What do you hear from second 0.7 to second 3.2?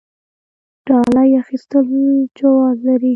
ډالۍ اخیستل جواز لري؟